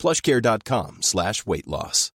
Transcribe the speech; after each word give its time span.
plushcare.com 0.00 0.98
slash 1.02 1.46
weight 1.46 1.66
loss. 1.66 2.10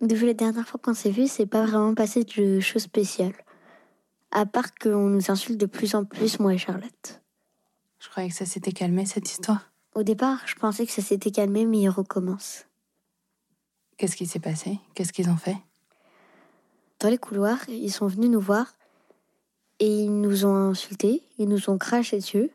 Depuis 0.00 0.26
la 0.26 0.34
dernière 0.34 0.66
fois 0.66 0.78
qu'on 0.80 0.94
s'est 0.94 1.10
vu, 1.10 1.26
c'est 1.26 1.46
pas 1.46 1.66
vraiment 1.66 1.92
passé 1.92 2.22
de 2.22 2.60
choses 2.60 2.82
spéciales. 2.82 3.34
À 4.36 4.44
part 4.44 4.74
qu'on 4.74 5.08
nous 5.08 5.30
insulte 5.30 5.58
de 5.58 5.64
plus 5.64 5.94
en 5.94 6.04
plus, 6.04 6.40
moi 6.40 6.52
et 6.52 6.58
Charlotte. 6.58 7.22
Je 7.98 8.10
croyais 8.10 8.28
que 8.28 8.34
ça 8.34 8.44
s'était 8.44 8.70
calmé, 8.70 9.06
cette 9.06 9.30
histoire. 9.30 9.72
Au 9.94 10.02
départ, 10.02 10.40
je 10.44 10.54
pensais 10.56 10.84
que 10.84 10.92
ça 10.92 11.00
s'était 11.00 11.30
calmé, 11.30 11.64
mais 11.64 11.78
il 11.78 11.88
recommence. 11.88 12.66
Qu'est-ce 13.96 14.14
qui 14.14 14.26
s'est 14.26 14.38
passé? 14.38 14.78
Qu'est-ce 14.92 15.14
qu'ils 15.14 15.30
ont 15.30 15.38
fait? 15.38 15.56
Dans 17.00 17.08
les 17.08 17.16
couloirs, 17.16 17.66
ils 17.70 17.90
sont 17.90 18.08
venus 18.08 18.28
nous 18.28 18.42
voir 18.42 18.74
et 19.78 19.88
ils 19.88 20.20
nous 20.20 20.44
ont 20.44 20.68
insultés, 20.68 21.22
ils 21.38 21.48
nous 21.48 21.70
ont 21.70 21.78
craché 21.78 22.18
dessus. 22.18 22.50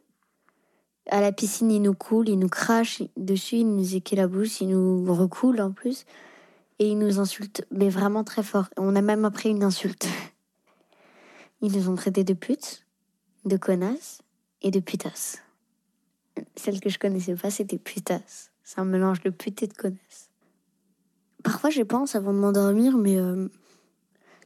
À 1.09 1.19
la 1.19 1.31
piscine, 1.31 1.71
ils 1.71 1.81
nous 1.81 1.95
coulent, 1.95 2.29
ils 2.29 2.37
nous 2.37 2.47
crachent 2.47 3.01
dessus, 3.17 3.55
ils 3.55 3.75
nous 3.75 3.95
éclaboussent, 3.95 4.61
ils 4.61 4.69
nous 4.69 5.11
recoulent 5.15 5.61
en 5.61 5.71
plus. 5.71 6.05
Et 6.77 6.89
ils 6.89 6.97
nous 6.99 7.19
insultent, 7.19 7.65
mais 7.71 7.89
vraiment 7.89 8.23
très 8.23 8.43
fort. 8.43 8.69
On 8.77 8.95
a 8.95 9.01
même 9.01 9.25
appris 9.25 9.49
une 9.49 9.63
insulte. 9.63 10.07
Ils 11.61 11.71
nous 11.71 11.89
ont 11.89 11.95
traités 11.95 12.23
de 12.23 12.33
putes, 12.33 12.85
de 13.45 13.57
connasses 13.57 14.21
et 14.61 14.71
de 14.71 14.79
putasses. 14.79 15.41
Celle 16.55 16.79
que 16.79 16.89
je 16.89 16.97
connaissais 16.97 17.35
pas, 17.35 17.51
c'était 17.51 17.77
putasse. 17.77 18.51
C'est 18.63 18.79
un 18.79 18.85
mélange 18.85 19.21
de 19.21 19.29
pute 19.29 19.61
et 19.63 19.67
de 19.67 19.73
connasse. 19.73 20.29
Parfois, 21.43 21.69
je 21.69 21.81
pense 21.81 22.15
avant 22.15 22.33
de 22.33 22.39
m'endormir, 22.39 22.97
mais 22.97 23.17
euh, 23.17 23.47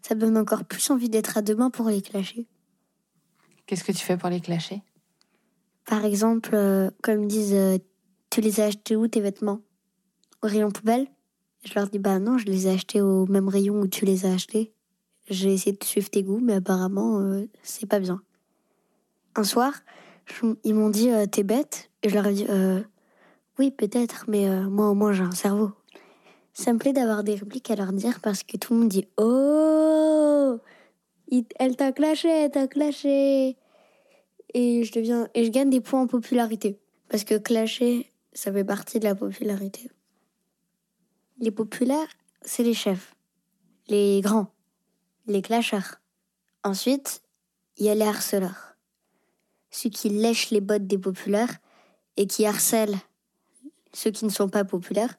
ça 0.02 0.16
me 0.16 0.22
donne 0.22 0.38
encore 0.38 0.66
plus 0.66 0.90
envie 0.90 1.10
d'être 1.10 1.38
à 1.38 1.42
demain 1.42 1.70
pour 1.70 1.90
les 1.90 2.02
clasher. 2.02 2.48
Qu'est-ce 3.66 3.84
que 3.84 3.92
tu 3.92 4.04
fais 4.04 4.18
pour 4.18 4.30
les 4.30 4.42
clasher? 4.42 4.82
Par 5.86 6.06
exemple, 6.06 6.52
euh, 6.54 6.90
comme 7.02 7.24
ils 7.24 7.28
disent, 7.28 7.54
euh, 7.54 7.78
tu 8.30 8.42
les 8.42 8.60
as 8.60 8.66
achetés 8.66 8.96
où 8.96 9.08
tes 9.08 9.22
vêtements? 9.22 9.62
Au 10.42 10.48
rayon 10.48 10.72
poubelle? 10.72 11.08
Je 11.64 11.74
leur 11.76 11.88
dis, 11.90 12.00
bah 12.00 12.20
non, 12.20 12.38
je 12.38 12.46
les 12.46 12.68
ai 12.68 12.72
achetés 12.72 13.02
au 13.02 13.26
même 13.26 13.50
rayon 13.50 13.80
où 13.80 13.88
tu 13.88 14.06
les 14.06 14.26
as 14.26 14.34
achetés. 14.34 14.74
J'ai 15.30 15.54
essayé 15.54 15.76
de 15.76 15.84
suivre 15.84 16.10
tes 16.10 16.24
goûts, 16.24 16.40
mais 16.40 16.54
apparemment, 16.54 17.20
euh, 17.20 17.48
c'est 17.64 17.88
pas 17.88 18.00
bien. 18.00 18.22
Un 19.36 19.44
soir, 19.44 19.74
ils 20.64 20.74
m'ont 20.74 20.90
dit, 20.90 21.10
euh, 21.10 21.26
t'es 21.26 21.44
bête 21.44 21.90
Et 22.04 22.10
je 22.10 22.16
leur 22.16 22.28
ai 22.28 22.34
dit, 22.34 22.46
euh, 22.50 22.82
oui, 23.60 23.72
peut-être, 23.72 24.26
mais 24.28 24.48
euh, 24.48 24.70
moi 24.70 24.90
au 24.90 24.94
moins 24.94 25.14
j'ai 25.14 25.24
un 25.24 25.32
cerveau. 25.32 25.72
Ça 26.54 26.74
me 26.74 26.80
plaît 26.80 26.94
d'avoir 26.94 27.24
des 27.24 27.36
répliques 27.36 27.70
à 27.70 27.76
leur 27.76 27.92
dire 27.94 28.20
parce 28.22 28.44
que 28.44 28.58
tout 28.58 28.74
le 28.74 28.80
monde 28.82 28.90
dit, 28.90 29.08
oh 29.18 30.60
Elle 31.60 31.76
t'a 31.76 31.92
clashé, 31.92 32.30
elle 32.30 32.52
t'a 32.52 32.68
clashé 32.68 33.58
Et 34.54 34.84
je 34.84 34.92
deviens, 34.94 35.28
et 35.34 35.46
je 35.46 35.52
gagne 35.52 35.70
des 35.70 35.82
points 35.82 36.02
en 36.02 36.08
popularité. 36.08 36.80
Parce 37.10 37.24
que 37.24 37.36
clasher, 37.36 38.12
ça 38.34 38.52
fait 38.52 38.64
partie 38.64 39.00
de 39.00 39.06
la 39.06 39.16
popularité. 39.16 39.90
Les 41.40 41.52
populaires, 41.52 42.08
c'est 42.42 42.64
les 42.64 42.74
chefs, 42.74 43.16
les 43.90 44.22
grands, 44.22 44.48
les 45.28 45.42
clasheurs. 45.42 46.02
Ensuite, 46.64 47.22
il 47.78 47.86
y 47.86 47.90
a 47.90 47.96
les 47.96 48.06
harceleurs. 48.06 48.76
Ceux 49.72 49.90
qui 49.90 50.10
lèchent 50.10 50.52
les 50.52 50.62
bottes 50.62 50.88
des 50.88 50.98
populaires 50.98 51.58
et 52.18 52.28
qui 52.28 52.46
harcèlent 52.46 52.98
ceux 53.94 54.12
qui 54.12 54.26
ne 54.26 54.30
sont 54.30 54.50
pas 54.50 54.66
populaires 54.66 55.16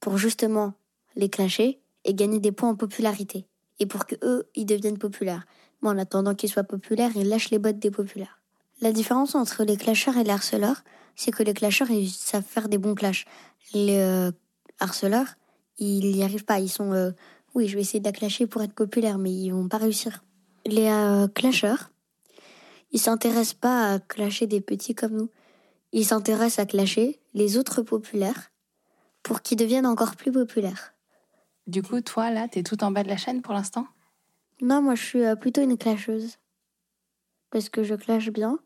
pour 0.00 0.18
justement 0.18 0.74
les 1.16 1.28
clasher 1.28 1.80
et 2.04 2.14
gagner 2.14 2.40
des 2.40 2.52
points 2.52 2.70
en 2.70 2.76
popularité. 2.76 3.46
Et 3.78 3.86
pour 3.86 4.06
que 4.06 4.14
eux, 4.22 4.48
ils 4.54 4.66
deviennent 4.66 4.98
populaires. 4.98 5.46
Mais 5.82 5.88
en 5.88 5.98
attendant 5.98 6.34
qu'ils 6.34 6.50
soient 6.50 6.64
populaires, 6.64 7.10
ils 7.16 7.28
lâchent 7.28 7.50
les 7.50 7.58
bottes 7.58 7.78
des 7.78 7.90
populaires. 7.90 8.40
La 8.80 8.92
différence 8.92 9.34
entre 9.34 9.64
les 9.64 9.76
clasheurs 9.76 10.16
et 10.16 10.24
les 10.24 10.30
harceleurs, 10.30 10.82
c'est 11.16 11.30
que 11.30 11.42
les 11.42 11.54
clasheurs, 11.54 11.90
ils 11.90 12.10
savent 12.10 12.44
faire 12.44 12.68
des 12.68 12.78
bons 12.78 12.94
clashs. 12.94 13.24
Les 13.72 13.98
euh, 13.98 14.32
harceleurs, 14.80 15.34
ils 15.78 16.16
n'y 16.16 16.24
arrivent 16.24 16.44
pas. 16.44 16.60
Ils 16.60 16.68
sont, 16.68 16.92
euh, 16.92 17.12
oui, 17.54 17.68
je 17.68 17.74
vais 17.74 17.82
essayer 17.82 18.00
de 18.00 18.04
la 18.04 18.12
clasher 18.12 18.46
pour 18.46 18.62
être 18.62 18.74
populaire, 18.74 19.18
mais 19.18 19.32
ils 19.32 19.50
vont 19.50 19.68
pas 19.68 19.78
réussir. 19.78 20.24
Les 20.66 20.88
euh, 20.88 21.28
clasheurs, 21.28 21.90
ils 22.90 22.98
s'intéressent 22.98 23.54
pas 23.54 23.92
à 23.92 23.98
clasher 24.00 24.46
des 24.46 24.60
petits 24.60 24.94
comme 24.94 25.14
nous. 25.14 25.30
Ils 25.92 26.04
s'intéressent 26.04 26.58
à 26.58 26.66
clasher 26.66 27.20
les 27.32 27.56
autres 27.56 27.82
populaires 27.82 28.50
pour 29.22 29.40
qu'ils 29.40 29.56
deviennent 29.56 29.86
encore 29.86 30.16
plus 30.16 30.32
populaires. 30.32 30.94
Du 31.66 31.82
coup, 31.82 32.00
toi, 32.00 32.30
là, 32.30 32.48
t'es 32.48 32.62
tout 32.62 32.82
en 32.82 32.90
bas 32.90 33.04
de 33.04 33.08
la 33.08 33.16
chaîne 33.16 33.40
pour 33.40 33.54
l'instant? 33.54 33.86
Non, 34.60 34.82
moi, 34.82 34.96
je 34.96 35.02
suis 35.02 35.24
euh, 35.24 35.36
plutôt 35.36 35.62
une 35.62 35.78
clasheuse. 35.78 36.38
Parce 37.50 37.68
que 37.68 37.84
je 37.84 37.94
clash 37.94 38.30
bien, 38.30 38.58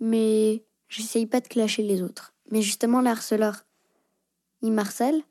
mais 0.00 0.64
j'essaye 0.88 1.26
pas 1.26 1.40
de 1.40 1.46
clasher 1.46 1.84
les 1.84 2.02
autres. 2.02 2.34
Mais 2.50 2.62
justement, 2.62 3.00
les 3.00 3.10
harceleurs, 3.10 3.64
ils 4.62 4.72
m'harcèlent 4.72 5.22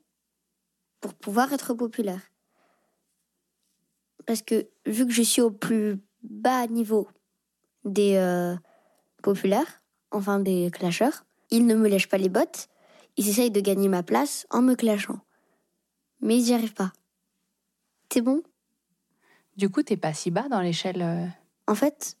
pour 1.00 1.14
pouvoir 1.14 1.52
être 1.52 1.74
populaire. 1.74 2.22
Parce 4.28 4.42
que 4.42 4.68
vu 4.84 5.06
que 5.06 5.12
je 5.12 5.22
suis 5.22 5.40
au 5.40 5.50
plus 5.50 5.98
bas 6.22 6.66
niveau 6.66 7.08
des 7.86 8.16
euh, 8.16 8.54
populaires, 9.22 9.82
enfin 10.10 10.38
des 10.38 10.70
clasheurs, 10.70 11.24
ils 11.50 11.64
ne 11.64 11.74
me 11.74 11.88
lèchent 11.88 12.10
pas 12.10 12.18
les 12.18 12.28
bottes, 12.28 12.68
ils 13.16 13.26
essayent 13.30 13.50
de 13.50 13.62
gagner 13.62 13.88
ma 13.88 14.02
place 14.02 14.46
en 14.50 14.60
me 14.60 14.74
clashant. 14.74 15.20
Mais 16.20 16.36
ils 16.36 16.44
n'y 16.44 16.52
arrivent 16.52 16.74
pas. 16.74 16.92
C'est 18.12 18.20
bon? 18.20 18.42
Du 19.56 19.70
coup, 19.70 19.82
t'es 19.82 19.96
pas 19.96 20.12
si 20.12 20.30
bas 20.30 20.46
dans 20.50 20.60
l'échelle. 20.60 21.00
euh, 21.00 21.26
En 21.66 21.74
fait, 21.74 22.18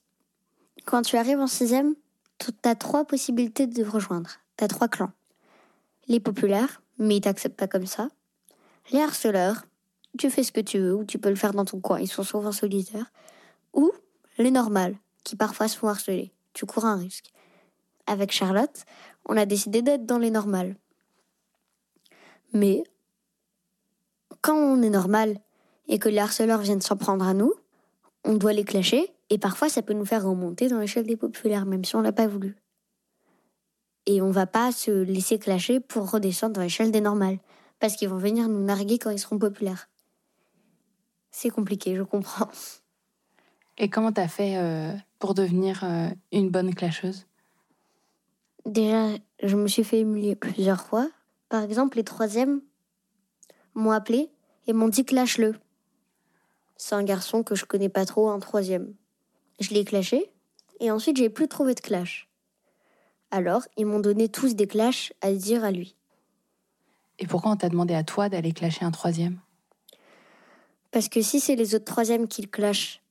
quand 0.86 1.02
tu 1.02 1.16
arrives 1.18 1.40
en 1.40 1.46
sixième, 1.46 1.94
tu 2.38 2.52
as 2.64 2.74
trois 2.74 3.04
possibilités 3.04 3.66
de 3.66 3.84
rejoindre. 3.84 4.30
Tu 4.56 4.64
as 4.64 4.68
trois 4.68 4.88
clans. 4.88 5.12
Les 6.06 6.20
populaires, 6.20 6.80
mais 6.96 7.16
ils 7.16 7.20
t'acceptent 7.20 7.58
pas 7.58 7.68
comme 7.68 7.84
ça. 7.84 8.08
Les 8.92 9.00
harceleurs, 9.02 9.66
tu 10.16 10.30
fais 10.30 10.42
ce 10.42 10.52
que 10.52 10.60
tu 10.60 10.78
veux, 10.78 10.94
ou 10.94 11.04
tu 11.04 11.18
peux 11.18 11.28
le 11.28 11.36
faire 11.36 11.52
dans 11.52 11.64
ton 11.64 11.80
coin, 11.80 12.00
ils 12.00 12.08
sont 12.08 12.22
souvent 12.22 12.52
solitaires. 12.52 13.10
Ou 13.74 13.92
les 14.38 14.50
normales, 14.50 14.96
qui 15.24 15.36
parfois 15.36 15.68
se 15.68 15.76
font 15.76 15.88
harceler. 15.88 16.32
Tu 16.54 16.66
cours 16.66 16.84
un 16.84 16.96
risque. 16.96 17.30
Avec 18.06 18.32
Charlotte, 18.32 18.84
on 19.26 19.36
a 19.36 19.44
décidé 19.44 19.82
d'être 19.82 20.06
dans 20.06 20.18
les 20.18 20.30
normales. 20.30 20.76
Mais 22.52 22.82
quand 24.40 24.56
on 24.56 24.80
est 24.82 24.90
normal 24.90 25.38
et 25.88 25.98
que 25.98 26.08
les 26.08 26.18
harceleurs 26.18 26.60
viennent 26.60 26.80
s'en 26.80 26.96
prendre 26.96 27.26
à 27.26 27.34
nous, 27.34 27.52
on 28.24 28.34
doit 28.34 28.52
les 28.52 28.64
clasher 28.64 29.12
et 29.30 29.38
parfois 29.38 29.68
ça 29.68 29.82
peut 29.82 29.92
nous 29.92 30.06
faire 30.06 30.24
remonter 30.24 30.68
dans 30.68 30.78
l'échelle 30.78 31.06
des 31.06 31.16
populaires, 31.16 31.66
même 31.66 31.84
si 31.84 31.96
on 31.96 32.00
l'a 32.00 32.12
pas 32.12 32.26
voulu. 32.26 32.56
Et 34.06 34.22
on 34.22 34.30
va 34.30 34.46
pas 34.46 34.72
se 34.72 34.90
laisser 34.90 35.38
clasher 35.38 35.80
pour 35.80 36.10
redescendre 36.10 36.54
dans 36.54 36.62
l'échelle 36.62 36.90
des 36.90 37.02
normales, 37.02 37.38
parce 37.78 37.94
qu'ils 37.94 38.08
vont 38.08 38.16
venir 38.16 38.48
nous 38.48 38.64
narguer 38.64 38.98
quand 38.98 39.10
ils 39.10 39.18
seront 39.18 39.38
populaires. 39.38 39.88
C'est 41.30 41.50
compliqué, 41.50 41.94
je 41.96 42.02
comprends. 42.02 42.48
Et 43.76 43.88
comment 43.88 44.12
t'as 44.12 44.28
fait 44.28 44.56
euh, 44.56 44.92
pour 45.18 45.34
devenir 45.34 45.84
euh, 45.84 46.08
une 46.32 46.50
bonne 46.50 46.74
clasheuse? 46.74 47.26
Déjà, 48.66 49.16
je 49.42 49.56
me 49.56 49.68
suis 49.68 49.84
fait 49.84 50.00
humilier 50.00 50.34
plusieurs 50.34 50.80
fois. 50.80 51.08
Par 51.48 51.62
exemple, 51.62 51.96
les 51.96 52.04
troisièmes 52.04 52.60
m'ont 53.74 53.92
appelé 53.92 54.30
et 54.66 54.72
m'ont 54.72 54.88
dit 54.88 55.04
clash-le. 55.04 55.54
C'est 56.76 56.94
un 56.94 57.04
garçon 57.04 57.42
que 57.42 57.54
je 57.54 57.64
connais 57.64 57.88
pas 57.88 58.04
trop, 58.04 58.30
un 58.30 58.40
troisième. 58.40 58.94
Je 59.60 59.70
l'ai 59.70 59.84
clashé 59.84 60.30
et 60.80 60.90
ensuite 60.90 61.16
j'ai 61.16 61.30
plus 61.30 61.48
trouvé 61.48 61.74
de 61.74 61.80
clash. 61.80 62.28
Alors, 63.30 63.62
ils 63.76 63.86
m'ont 63.86 64.00
donné 64.00 64.28
tous 64.28 64.54
des 64.54 64.66
clashs 64.66 65.12
à 65.20 65.32
dire 65.32 65.64
à 65.64 65.70
lui. 65.70 65.96
Et 67.18 67.26
pourquoi 67.26 67.52
on 67.52 67.56
t'a 67.56 67.68
demandé 67.68 67.94
à 67.94 68.04
toi 68.04 68.28
d'aller 68.28 68.52
clasher 68.52 68.84
un 68.84 68.90
troisième? 68.90 69.38
Parce 70.90 71.08
que 71.08 71.22
si 71.22 71.40
c'est 71.40 71.56
les 71.56 71.74
autres 71.74 71.84
troisièmes 71.84 72.28
qui 72.28 72.42
le 72.42 72.48
clashent, 72.48 73.02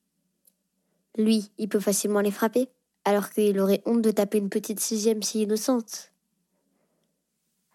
lui, 1.18 1.52
il 1.58 1.68
peut 1.68 1.80
facilement 1.80 2.22
les 2.22 2.32
frapper. 2.32 2.70
alors 3.06 3.30
qu'il 3.30 3.58
aurait 3.62 3.82
honte 3.86 4.02
de 4.02 4.12
taper 4.12 4.38
une 4.38 4.50
petite 4.50 4.82
sixième 4.82 5.24
si 5.24 5.44
innocente. 5.44 6.12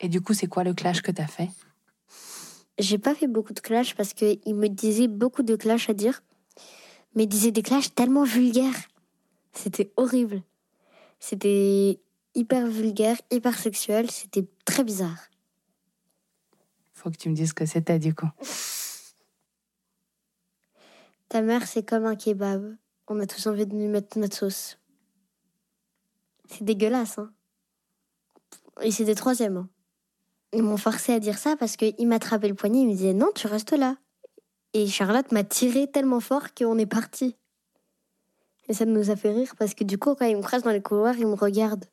Et 0.00 0.08
du 0.08 0.20
coup, 0.20 0.34
c'est 0.34 0.46
quoi 0.46 0.62
le 0.62 0.74
clash 0.74 1.00
que 1.00 1.10
t'as 1.10 1.26
fait? 1.26 1.48
J'ai 2.78 2.98
pas 2.98 3.14
fait 3.14 3.28
beaucoup 3.28 3.54
de 3.54 3.60
clash 3.60 3.94
parce 3.94 4.12
qu'il 4.12 4.54
me 4.54 4.68
disait 4.68 5.08
beaucoup 5.08 5.42
de 5.42 5.56
clash 5.56 5.88
à 5.88 5.94
dire, 5.94 6.22
mais 7.14 7.22
il 7.24 7.28
disait 7.28 7.50
des 7.50 7.62
clashs 7.62 7.94
tellement 7.94 8.24
vulgaires. 8.24 8.88
C'était 9.54 9.90
horrible. 9.96 10.42
C'était 11.18 12.00
hyper 12.34 12.66
vulgaire, 12.66 13.16
hyper 13.30 13.56
sexuel, 13.58 14.10
c'était 14.10 14.46
très 14.64 14.84
bizarre. 14.84 15.28
Faut 16.92 17.10
que 17.10 17.16
tu 17.16 17.30
me 17.30 17.34
dises 17.34 17.50
ce 17.50 17.54
que 17.54 17.66
c'était 17.66 17.98
du 17.98 18.14
coup. 18.14 18.28
Ta 21.32 21.40
mère, 21.40 21.66
c'est 21.66 21.82
comme 21.82 22.04
un 22.04 22.14
kebab. 22.14 22.76
On 23.08 23.18
a 23.18 23.26
tous 23.26 23.46
envie 23.46 23.64
de 23.64 23.74
lui 23.74 23.88
mettre 23.88 24.18
notre 24.18 24.36
sauce. 24.36 24.78
C'est 26.50 26.62
dégueulasse, 26.62 27.16
hein. 27.18 27.32
Et 28.82 28.90
c'était 28.90 29.14
troisième. 29.14 29.56
Hein. 29.56 29.68
Ils 30.52 30.62
m'ont 30.62 30.76
forcé 30.76 31.14
à 31.14 31.20
dire 31.20 31.38
ça 31.38 31.56
parce 31.56 31.78
qu'il 31.78 32.06
m'attrapait 32.06 32.48
le 32.48 32.54
poignet, 32.54 32.80
il 32.80 32.88
me 32.88 32.92
disait 32.92 33.14
non, 33.14 33.30
tu 33.34 33.46
restes 33.46 33.72
là. 33.72 33.96
Et 34.74 34.86
Charlotte 34.86 35.32
m'a 35.32 35.42
tiré 35.42 35.90
tellement 35.90 36.20
fort 36.20 36.52
qu'on 36.52 36.76
est 36.76 36.84
parti. 36.84 37.34
Et 38.68 38.74
ça 38.74 38.84
nous 38.84 39.08
a 39.08 39.16
fait 39.16 39.32
rire 39.32 39.54
parce 39.58 39.72
que 39.72 39.84
du 39.84 39.96
coup, 39.96 40.14
quand 40.14 40.26
il 40.26 40.36
me 40.36 40.42
croise 40.42 40.62
dans 40.62 40.70
les 40.70 40.82
couloirs, 40.82 41.16
il 41.16 41.26
me 41.26 41.34
regarde. 41.34 41.86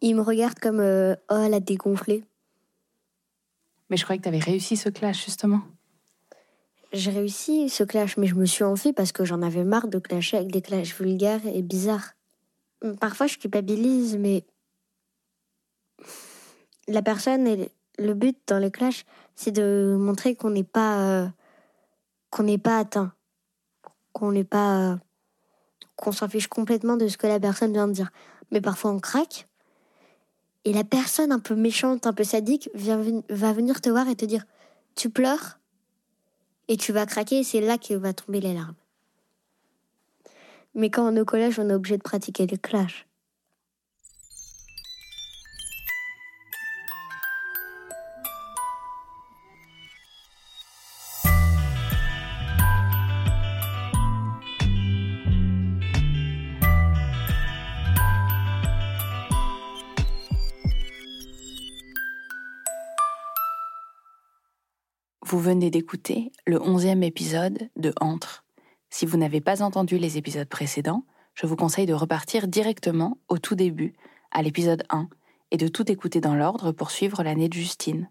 Il 0.00 0.16
me 0.16 0.22
regarde 0.22 0.58
comme 0.58 0.80
euh, 0.80 1.14
oh, 1.30 1.36
elle 1.36 1.54
a 1.54 1.60
dégonflé. 1.60 2.24
Mais 3.88 3.96
je 3.96 4.02
croyais 4.02 4.18
que 4.18 4.24
tu 4.24 4.28
avais 4.30 4.40
réussi 4.40 4.76
ce 4.76 4.88
clash, 4.88 5.24
justement. 5.24 5.60
J'ai 6.92 7.12
réussi 7.12 7.68
ce 7.68 7.84
clash, 7.84 8.16
mais 8.16 8.26
je 8.26 8.34
me 8.34 8.44
suis 8.44 8.64
enfuie 8.64 8.92
parce 8.92 9.12
que 9.12 9.24
j'en 9.24 9.42
avais 9.42 9.62
marre 9.62 9.86
de 9.86 9.98
clasher 9.98 10.38
avec 10.38 10.50
des 10.50 10.60
clashs 10.60 10.96
vulgaires 10.98 11.46
et 11.46 11.62
bizarres. 11.62 12.14
Parfois, 12.98 13.28
je 13.28 13.38
culpabilise, 13.38 14.16
mais 14.16 14.44
la 16.88 17.02
personne 17.02 17.46
et 17.46 17.70
le 17.98 18.14
but 18.14 18.36
dans 18.48 18.58
le 18.58 18.70
clash, 18.70 19.04
c'est 19.36 19.52
de 19.52 19.96
montrer 19.98 20.34
qu'on 20.34 20.50
n'est 20.50 20.64
pas 20.64 20.98
euh, 20.98 21.28
qu'on 22.30 22.42
n'est 22.42 22.58
pas 22.58 22.78
atteint, 22.78 23.12
qu'on 24.12 24.32
n'est 24.32 24.44
pas 24.44 24.92
euh, 24.92 24.96
qu'on 25.94 26.12
s'en 26.12 26.28
fiche 26.28 26.48
complètement 26.48 26.96
de 26.96 27.06
ce 27.06 27.16
que 27.16 27.28
la 27.28 27.38
personne 27.38 27.72
vient 27.72 27.86
de 27.86 27.92
dire. 27.92 28.10
Mais 28.50 28.60
parfois, 28.60 28.90
on 28.90 28.98
craque. 28.98 29.46
Et 30.64 30.72
la 30.72 30.84
personne 30.84 31.30
un 31.30 31.38
peu 31.38 31.54
méchante, 31.54 32.06
un 32.06 32.12
peu 32.12 32.24
sadique, 32.24 32.68
vient, 32.74 33.00
va 33.28 33.52
venir 33.52 33.80
te 33.80 33.90
voir 33.90 34.08
et 34.08 34.16
te 34.16 34.24
dire 34.24 34.44
Tu 34.96 35.08
pleures? 35.08 35.59
Et 36.70 36.76
tu 36.76 36.92
vas 36.92 37.04
craquer 37.04 37.42
c'est 37.42 37.60
là 37.60 37.78
que 37.78 37.94
va 37.94 38.12
tomber 38.12 38.40
les 38.40 38.54
larmes. 38.54 38.76
Mais 40.76 40.88
quand 40.88 41.12
on 41.12 41.16
est 41.16 41.20
au 41.20 41.24
collège, 41.24 41.58
on 41.58 41.68
est 41.68 41.74
obligé 41.74 41.98
de 41.98 42.02
pratiquer 42.02 42.46
les 42.46 42.58
clashs. 42.58 43.08
Vous 65.30 65.38
venez 65.38 65.70
d'écouter 65.70 66.32
le 66.44 66.60
onzième 66.60 67.04
épisode 67.04 67.70
de 67.76 67.92
Entre. 68.00 68.44
Si 68.88 69.06
vous 69.06 69.16
n'avez 69.16 69.40
pas 69.40 69.62
entendu 69.62 69.96
les 69.96 70.18
épisodes 70.18 70.48
précédents, 70.48 71.04
je 71.34 71.46
vous 71.46 71.54
conseille 71.54 71.86
de 71.86 71.94
repartir 71.94 72.48
directement 72.48 73.16
au 73.28 73.38
tout 73.38 73.54
début, 73.54 73.92
à 74.32 74.42
l'épisode 74.42 74.82
1, 74.90 75.08
et 75.52 75.56
de 75.56 75.68
tout 75.68 75.88
écouter 75.92 76.20
dans 76.20 76.34
l'ordre 76.34 76.72
pour 76.72 76.90
suivre 76.90 77.22
l'année 77.22 77.48
de 77.48 77.54
Justine. 77.54 78.08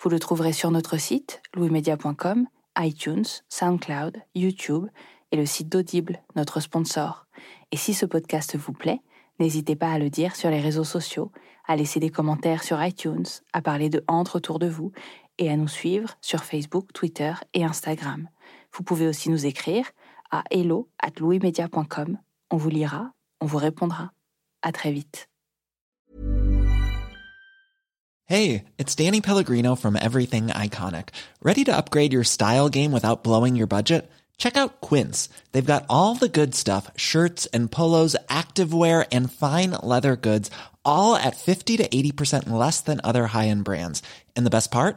Vous 0.00 0.10
le 0.10 0.18
trouverez 0.18 0.52
sur 0.52 0.70
notre 0.70 0.98
site, 0.98 1.40
louismedia.com, 1.54 2.46
iTunes, 2.78 3.24
SoundCloud, 3.48 4.18
YouTube 4.34 4.86
et 5.32 5.38
le 5.38 5.46
site 5.46 5.70
d'Audible, 5.70 6.20
notre 6.36 6.60
sponsor. 6.60 7.24
Et 7.72 7.78
si 7.78 7.94
ce 7.94 8.04
podcast 8.04 8.54
vous 8.56 8.74
plaît, 8.74 9.00
n'hésitez 9.38 9.76
pas 9.76 9.92
à 9.92 9.98
le 9.98 10.10
dire 10.10 10.36
sur 10.36 10.50
les 10.50 10.60
réseaux 10.60 10.84
sociaux, 10.84 11.32
à 11.66 11.76
laisser 11.76 12.00
des 12.00 12.10
commentaires 12.10 12.64
sur 12.64 12.84
iTunes, 12.84 13.24
à 13.54 13.62
parler 13.62 13.88
de 13.88 14.04
Entre 14.08 14.36
autour 14.36 14.58
de 14.58 14.68
vous 14.68 14.92
et 15.40 15.50
à 15.50 15.56
nous 15.56 15.66
suivre 15.66 16.16
sur 16.20 16.44
Facebook, 16.44 16.92
Twitter 16.92 17.32
et 17.54 17.64
Instagram. 17.64 18.28
Vous 18.72 18.84
pouvez 18.84 19.08
aussi 19.08 19.30
nous 19.30 19.46
écrire 19.46 19.86
à 20.30 20.44
hello 20.52 20.88
at 21.02 21.18
louismedia.com. 21.18 22.18
On 22.50 22.56
vous 22.56 22.70
lira, 22.70 23.10
on 23.40 23.46
vous 23.46 23.58
répondra. 23.58 24.12
À 24.62 24.70
très 24.70 24.92
vite. 24.92 25.26
Hey, 28.26 28.66
it's 28.78 28.94
Danny 28.94 29.20
Pellegrino 29.20 29.74
from 29.74 29.96
Everything 29.96 30.48
Iconic. 30.48 31.08
Ready 31.42 31.64
to 31.64 31.76
upgrade 31.76 32.12
your 32.12 32.22
style 32.22 32.68
game 32.68 32.92
without 32.92 33.24
blowing 33.24 33.56
your 33.56 33.66
budget? 33.66 34.08
Check 34.38 34.56
out 34.56 34.80
Quince. 34.80 35.28
They've 35.50 35.66
got 35.66 35.84
all 35.88 36.14
the 36.14 36.28
good 36.28 36.54
stuff 36.54 36.90
shirts 36.96 37.46
and 37.46 37.70
polos, 37.70 38.14
activewear, 38.28 39.04
and 39.10 39.32
fine 39.32 39.72
leather 39.82 40.14
goods, 40.14 40.48
all 40.84 41.16
at 41.16 41.36
50 41.36 41.78
to 41.78 41.88
80% 41.88 42.48
less 42.48 42.80
than 42.80 43.00
other 43.02 43.26
high 43.26 43.48
end 43.48 43.64
brands. 43.64 44.00
And 44.36 44.46
the 44.46 44.50
best 44.50 44.70
part? 44.70 44.96